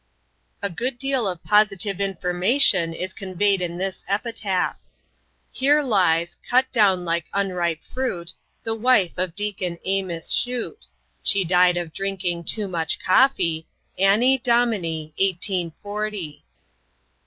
[0.63, 4.77] A good deal of positive information is conveyed in this epitaph:
[5.51, 8.33] "Here lies, cut down like unripe fruit
[8.63, 10.87] The wife of Deacon Amos Shute;
[11.21, 16.45] She died of drinking too much coffee, Anny dominy eighteen forty."